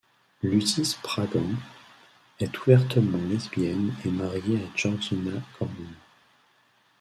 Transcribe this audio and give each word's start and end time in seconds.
Lucy 0.41 0.83
Spraggan 0.83 1.57
est 2.39 2.57
ouvertement 2.57 3.19
lesbienne 3.29 3.93
et 4.03 4.09
mariée 4.09 4.57
à 4.57 4.75
Georgina 4.75 5.39
Gordon. 5.59 5.89